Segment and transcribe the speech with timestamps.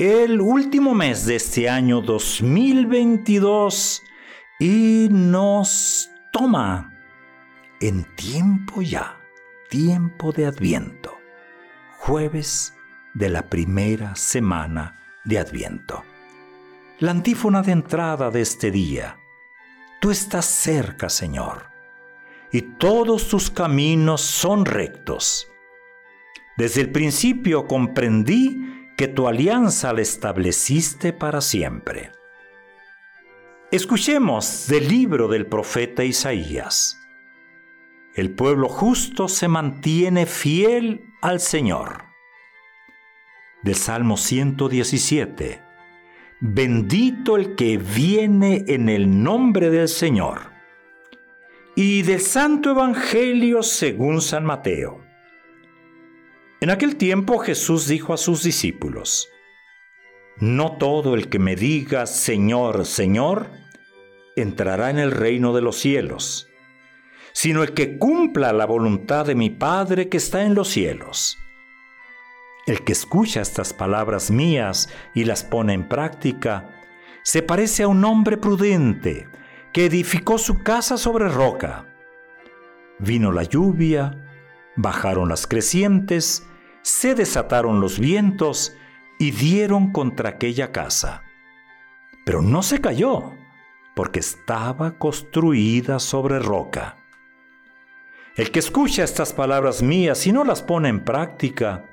[0.00, 4.02] el último mes de este año 2022
[4.58, 6.98] y nos toma
[7.82, 9.20] en tiempo ya,
[9.68, 11.18] tiempo de Adviento,
[11.98, 12.74] jueves
[13.12, 16.02] de la primera semana de Adviento.
[16.98, 19.18] La antífona de entrada de este día,
[20.00, 21.66] tú estás cerca, Señor,
[22.50, 25.52] y todos tus caminos son rectos.
[26.56, 32.12] Desde el principio comprendí que tu alianza la estableciste para siempre.
[33.70, 37.00] Escuchemos del libro del profeta Isaías.
[38.14, 42.04] El pueblo justo se mantiene fiel al Señor.
[43.62, 45.62] Del Salmo 117.
[46.40, 50.52] Bendito el que viene en el nombre del Señor.
[51.74, 55.09] Y del Santo Evangelio según San Mateo.
[56.60, 59.30] En aquel tiempo Jesús dijo a sus discípulos,
[60.36, 63.50] No todo el que me diga Señor, Señor,
[64.36, 66.50] entrará en el reino de los cielos,
[67.32, 71.38] sino el que cumpla la voluntad de mi Padre que está en los cielos.
[72.66, 76.76] El que escucha estas palabras mías y las pone en práctica,
[77.22, 79.28] se parece a un hombre prudente
[79.72, 81.86] que edificó su casa sobre roca.
[82.98, 84.29] Vino la lluvia,
[84.82, 86.46] bajaron las crecientes,
[86.82, 88.74] se desataron los vientos
[89.18, 91.22] y dieron contra aquella casa.
[92.24, 93.32] Pero no se cayó,
[93.94, 96.96] porque estaba construida sobre roca.
[98.36, 101.84] El que escucha estas palabras mías y no las pone en práctica,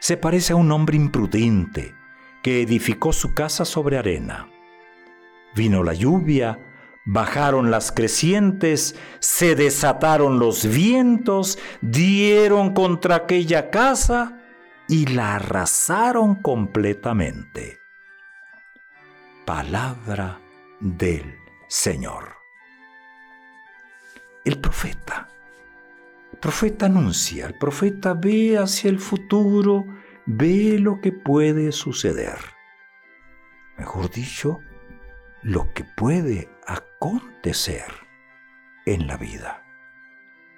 [0.00, 1.94] se parece a un hombre imprudente
[2.42, 4.48] que edificó su casa sobre arena.
[5.54, 6.58] Vino la lluvia,
[7.12, 14.38] Bajaron las crecientes, se desataron los vientos, dieron contra aquella casa
[14.86, 17.80] y la arrasaron completamente.
[19.44, 20.40] Palabra
[20.78, 21.34] del
[21.66, 22.36] Señor.
[24.44, 25.26] El profeta.
[26.40, 29.84] Profeta anuncia, el profeta ve hacia el futuro,
[30.26, 32.38] ve lo que puede suceder.
[33.76, 34.60] Mejor dicho,
[35.42, 36.48] lo que puede
[37.00, 37.86] acontecer
[38.84, 39.64] en la vida.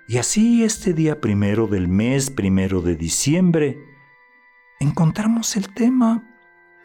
[0.09, 3.79] Y así este día primero del mes, primero de diciembre,
[4.81, 6.29] encontramos el tema,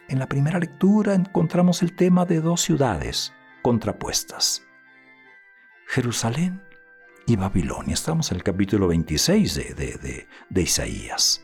[0.07, 4.63] en la primera lectura encontramos el tema de dos ciudades contrapuestas,
[5.87, 6.61] Jerusalén
[7.25, 7.95] y Babilonia.
[7.95, 11.43] Estamos en el capítulo 26 de, de, de Isaías.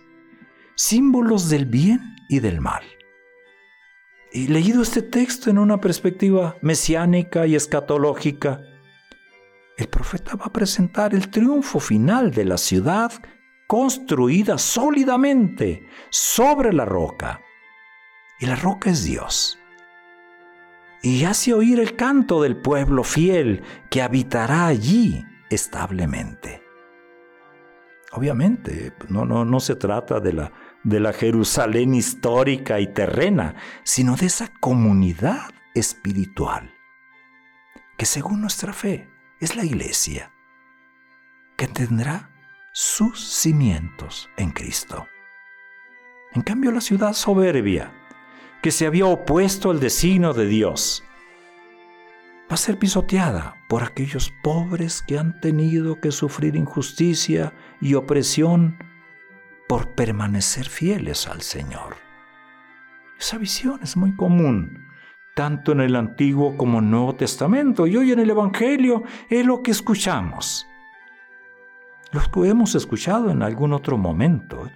[0.75, 2.83] Símbolos del bien y del mal.
[4.33, 8.61] Y leído este texto en una perspectiva mesiánica y escatológica,
[9.77, 13.11] el profeta va a presentar el triunfo final de la ciudad
[13.67, 17.41] construida sólidamente sobre la roca.
[18.39, 19.59] Y la roca es Dios.
[21.03, 23.61] Y hace oír el canto del pueblo fiel
[23.91, 26.62] que habitará allí establemente.
[28.13, 30.51] Obviamente, no, no, no se trata de la
[30.83, 36.73] de la Jerusalén histórica y terrena, sino de esa comunidad espiritual,
[37.97, 39.09] que según nuestra fe
[39.39, 40.31] es la iglesia,
[41.55, 42.29] que tendrá
[42.73, 45.07] sus cimientos en Cristo.
[46.33, 47.93] En cambio, la ciudad soberbia,
[48.61, 51.03] que se había opuesto al designio de Dios,
[52.49, 58.77] va a ser pisoteada por aquellos pobres que han tenido que sufrir injusticia y opresión
[59.67, 61.95] por permanecer fieles al Señor.
[63.17, 64.85] Esa visión es muy común,
[65.35, 69.45] tanto en el Antiguo como en el Nuevo Testamento, y hoy en el Evangelio es
[69.45, 70.67] lo que escuchamos.
[72.11, 74.69] Lo que hemos escuchado en algún otro momento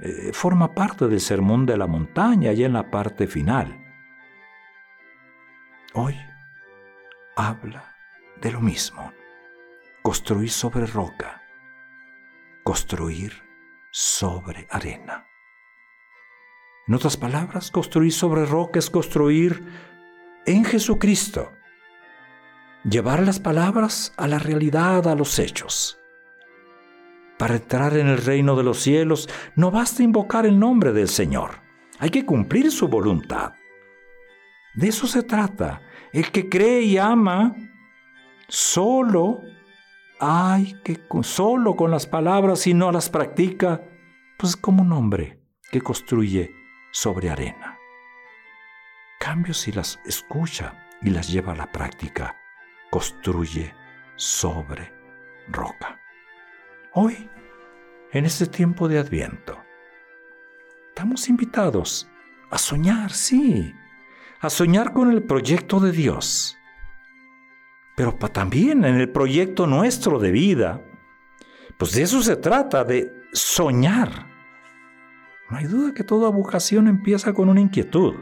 [0.00, 3.78] eh, forma parte del sermón de la montaña y en la parte final.
[5.94, 6.16] Hoy
[7.36, 7.94] habla
[8.40, 9.12] de lo mismo,
[10.02, 11.42] construir sobre roca,
[12.64, 13.42] construir
[13.90, 15.26] sobre arena.
[16.86, 19.62] En otras palabras, construir sobre roca es construir
[20.46, 21.52] en Jesucristo.
[22.84, 26.00] Llevar las palabras a la realidad, a los hechos.
[27.38, 31.60] Para entrar en el reino de los cielos no basta invocar el nombre del Señor.
[31.98, 33.54] Hay que cumplir su voluntad.
[34.74, 35.82] De eso se trata.
[36.12, 37.54] El que cree y ama,
[38.48, 39.40] solo
[40.20, 43.82] hay que, solo con las palabras y no las practica,
[44.38, 45.40] pues es como un hombre
[45.70, 46.54] que construye
[46.90, 47.78] sobre arena.
[49.18, 52.36] Cambio si las escucha y las lleva a la práctica,
[52.90, 53.74] construye
[54.16, 54.92] sobre
[55.48, 55.98] roca.
[56.92, 57.28] Hoy,
[58.12, 59.58] en este tiempo de Adviento,
[60.88, 62.08] estamos invitados
[62.50, 63.74] a soñar, sí,
[64.42, 66.58] a soñar con el proyecto de Dios,
[67.96, 70.82] pero también en el proyecto nuestro de vida.
[71.78, 74.26] Pues de eso se trata, de soñar.
[75.48, 78.14] No hay duda que toda vocación empieza con una inquietud.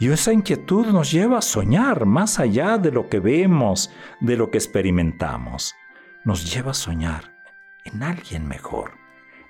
[0.00, 4.50] Y esa inquietud nos lleva a soñar más allá de lo que vemos, de lo
[4.50, 5.76] que experimentamos.
[6.24, 7.36] Nos lleva a soñar
[7.84, 8.92] en alguien mejor,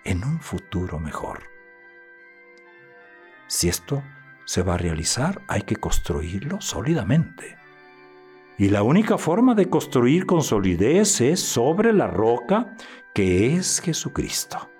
[0.04, 1.44] en un futuro mejor.
[3.46, 4.02] Si esto
[4.48, 7.58] se va a realizar, hay que construirlo sólidamente.
[8.56, 12.74] Y la única forma de construir con solidez es sobre la roca
[13.12, 14.70] que es Jesucristo.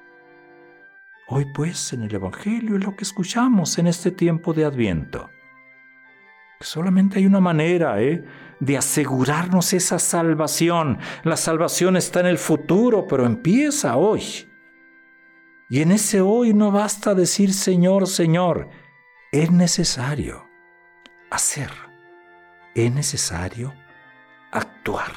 [1.27, 5.29] Hoy pues en el Evangelio es lo que escuchamos en este tiempo de Adviento.
[6.61, 8.25] Solamente hay una manera ¿eh?
[8.61, 10.97] de asegurarnos esa salvación.
[11.25, 14.49] La salvación está en el futuro, pero empieza hoy.
[15.69, 18.88] Y en ese hoy no basta decir Señor, Señor.
[19.31, 20.47] Es necesario
[21.31, 21.71] hacer.
[22.75, 23.75] Es necesario
[24.51, 25.13] actuar.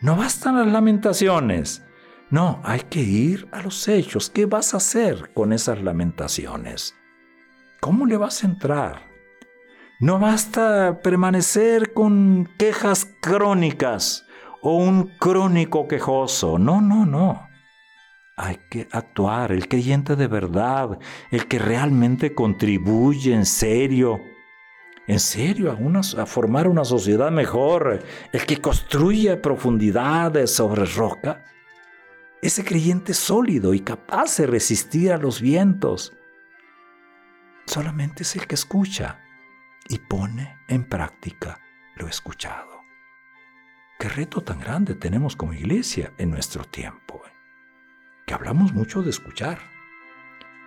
[0.00, 1.84] No bastan las lamentaciones.
[2.30, 4.30] No, hay que ir a los hechos.
[4.30, 6.96] ¿Qué vas a hacer con esas lamentaciones?
[7.80, 9.02] ¿Cómo le vas a entrar?
[10.00, 14.26] No basta permanecer con quejas crónicas
[14.60, 16.58] o un crónico quejoso.
[16.58, 17.51] No, no, no.
[18.36, 19.52] Hay que actuar.
[19.52, 20.98] El creyente de verdad,
[21.30, 24.20] el que realmente contribuye en serio,
[25.06, 28.02] en serio a, a formar una sociedad mejor,
[28.32, 31.44] el que construye profundidades sobre roca,
[32.40, 36.12] ese creyente sólido y capaz de resistir a los vientos,
[37.66, 39.20] solamente es el que escucha
[39.88, 41.60] y pone en práctica
[41.96, 42.82] lo escuchado.
[43.98, 47.41] Qué reto tan grande tenemos como iglesia en nuestro tiempo, eh?
[48.32, 49.58] Hablamos mucho de escuchar.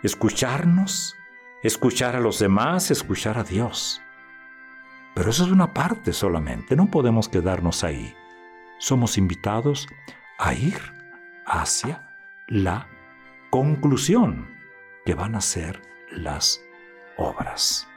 [0.03, 1.15] Escucharnos,
[1.63, 4.01] escuchar a los demás, escuchar a Dios.
[5.13, 8.13] Pero eso es una parte solamente, no podemos quedarnos ahí.
[8.77, 9.87] Somos invitados
[10.37, 10.79] a ir
[11.45, 12.09] hacia
[12.47, 12.87] la
[13.49, 14.49] conclusión
[15.05, 16.61] que van a ser las
[17.17, 17.87] obras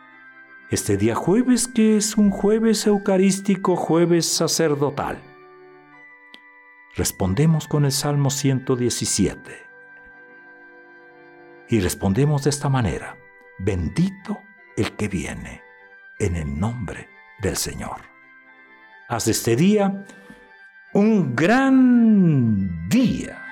[0.70, 5.18] este día jueves que es un jueves eucarístico, jueves sacerdotal.
[6.98, 9.38] Respondemos con el Salmo 117.
[11.68, 13.16] Y respondemos de esta manera,
[13.60, 14.40] bendito
[14.76, 15.62] el que viene
[16.18, 17.08] en el nombre
[17.40, 18.00] del Señor.
[19.08, 20.04] Haz de este día
[20.92, 23.47] un gran día